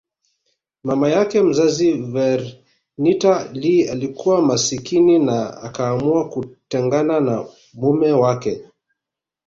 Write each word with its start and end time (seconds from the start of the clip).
Mama 0.83 1.09
yake 1.09 1.41
mzazi 1.41 1.93
Vernita 1.93 3.51
Lee 3.53 3.87
alikuwa 3.89 4.41
masikini 4.41 5.19
na 5.19 5.57
akaamua 5.61 6.29
kutengana 6.29 7.19
na 7.19 7.45
mume 7.73 8.11
wake 8.11 8.63